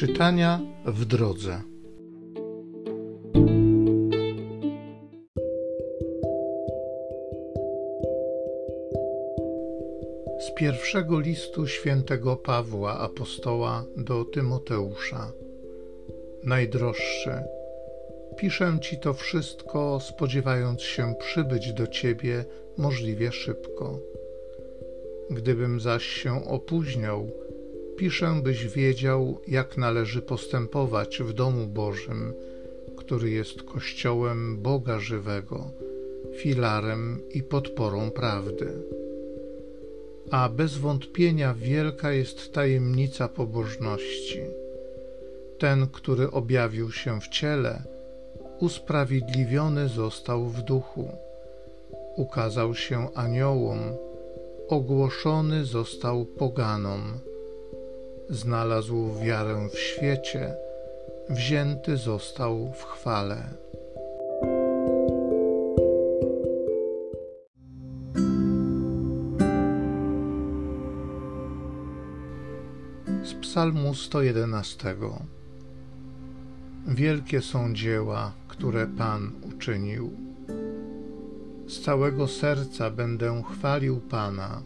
[0.00, 1.62] Czytania w drodze.
[10.40, 15.32] Z pierwszego listu świętego Pawła apostoła do Tymoteusza.
[16.44, 17.32] Najdroższy,
[18.36, 22.44] piszę ci to wszystko, spodziewając się przybyć do ciebie
[22.76, 23.98] możliwie szybko.
[25.30, 27.28] Gdybym zaś się opóźniał,
[28.00, 32.32] piszę, byś wiedział, jak należy postępować w domu Bożym,
[32.96, 35.70] który jest kościołem Boga żywego,
[36.36, 38.72] filarem i podporą prawdy.
[40.30, 44.40] A bez wątpienia wielka jest tajemnica pobożności.
[45.58, 47.82] Ten, który objawił się w ciele,
[48.60, 51.08] usprawiedliwiony został w duchu,
[52.16, 53.80] ukazał się aniołom,
[54.68, 57.29] ogłoszony został poganom
[58.30, 60.54] znalazł wiarę w świecie,
[61.28, 63.54] wzięty został w chwale.
[73.22, 74.96] Z Psalmu 111
[76.88, 80.10] Wielkie są dzieła, które Pan uczynił.
[81.66, 84.62] Z całego serca będę chwalił Pana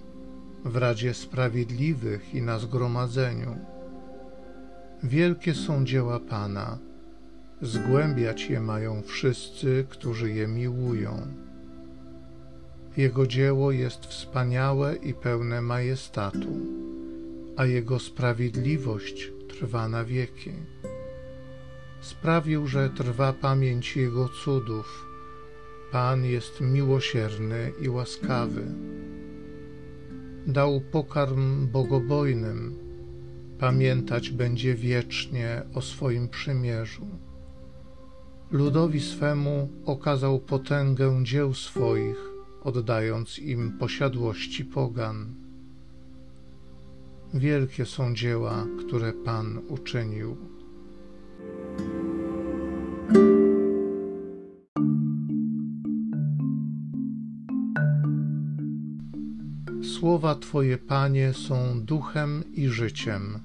[0.65, 3.57] w Radzie Sprawiedliwych i na zgromadzeniu.
[5.03, 6.79] Wielkie są dzieła Pana,
[7.63, 11.27] zgłębiać je mają wszyscy, którzy je miłują.
[12.97, 16.49] Jego dzieło jest wspaniałe i pełne majestatu,
[17.57, 20.53] a Jego sprawiedliwość trwa na wieki.
[22.01, 25.07] Sprawił, że trwa pamięć Jego cudów.
[25.93, 28.65] Pan jest miłosierny i łaskawy
[30.47, 32.79] dał pokarm bogobojnym,
[33.59, 37.07] pamiętać będzie wiecznie o swoim przymierzu.
[38.51, 42.17] Ludowi swemu okazał potęgę dzieł swoich,
[42.63, 45.35] oddając im posiadłości pogan.
[47.35, 50.54] Wielkie są dzieła, które Pan uczynił.
[59.85, 63.39] Słowa Twoje, Panie, są duchem i życiem.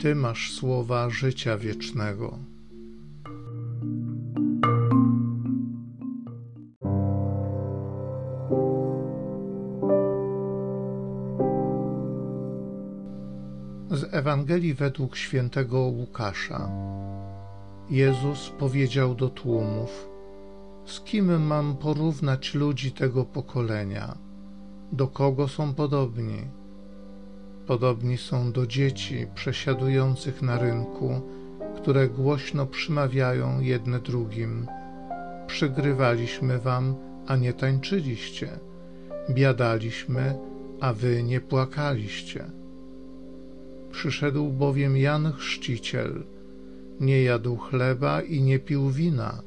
[0.00, 2.38] Ty masz słowa życia wiecznego.
[13.90, 16.70] Z Ewangelii według świętego Łukasza.
[17.90, 20.08] Jezus powiedział do tłumów:
[20.86, 24.23] Z kim mam porównać ludzi tego pokolenia?
[24.94, 26.40] Do kogo są podobni.
[27.66, 31.20] Podobni są do dzieci przesiadujących na rynku,
[31.76, 34.66] które głośno przymawiają jedne drugim:
[35.46, 36.94] Przygrywaliśmy wam,
[37.26, 38.48] a nie tańczyliście,
[39.30, 40.34] biadaliśmy,
[40.80, 42.44] a wy nie płakaliście.
[43.90, 46.24] Przyszedł bowiem Jan Chrzciciel,
[47.00, 49.42] nie jadł chleba i nie pił wina,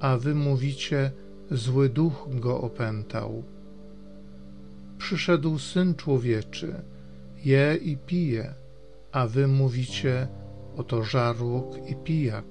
[0.00, 1.10] a wy mówicie:
[1.50, 3.42] Zły duch go opętał
[5.00, 6.82] przyszedł Syn Człowieczy,
[7.44, 8.54] je i pije,
[9.12, 10.28] a wy mówicie,
[10.76, 12.44] oto żarłok i pijak,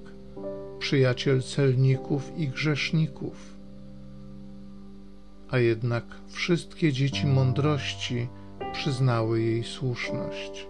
[0.78, 3.56] przyjaciel celników i grzeszników.
[5.50, 8.28] A jednak wszystkie dzieci mądrości
[8.72, 10.69] przyznały jej słuszność.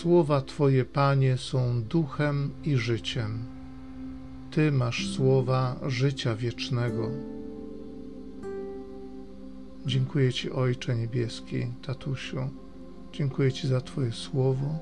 [0.00, 3.44] Słowa Twoje, Panie, są duchem i życiem.
[4.50, 7.10] Ty masz słowa życia wiecznego.
[9.86, 12.48] Dziękuję Ci, Ojcze Niebieski, Tatusiu.
[13.12, 14.78] Dziękuję Ci za Twoje słowo,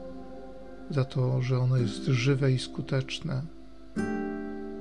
[0.90, 3.42] za to, że ono jest żywe i skuteczne.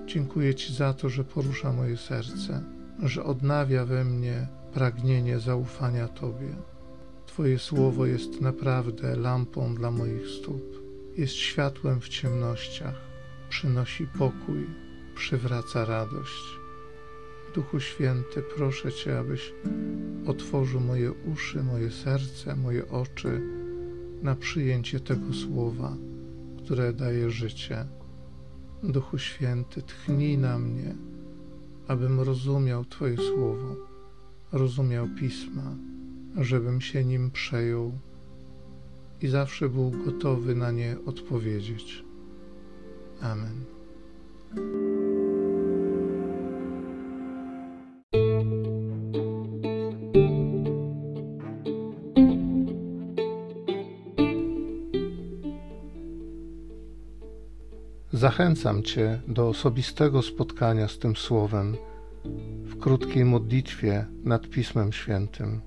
[0.06, 2.64] Dziękuję Ci za to, że porusza moje serce,
[3.04, 6.77] że odnawia we mnie pragnienie zaufania Tobie.
[7.38, 10.64] Twoje słowo jest naprawdę lampą dla moich stóp,
[11.18, 12.96] jest światłem w ciemnościach,
[13.50, 14.68] przynosi pokój,
[15.16, 16.44] przywraca radość.
[17.56, 19.54] Duchu Święty, proszę Cię, abyś
[20.28, 23.42] otworzył moje uszy, moje serce, moje oczy
[24.22, 25.98] na przyjęcie tego słowa,
[26.64, 27.86] które daje życie.
[28.84, 30.96] Duchu Święty, tchnij na mnie,
[31.88, 33.76] abym rozumiał Twoje słowo,
[34.52, 35.76] rozumiał pisma
[36.38, 38.00] żebym się nim przejął
[39.22, 42.04] i zawsze był gotowy na nie odpowiedzieć.
[43.22, 43.66] Amen.
[58.14, 61.78] Zachęcam Cię do osobistego spotkania z tym Słowem
[62.64, 65.67] w krótkiej modlitwie nad Pismem Świętym.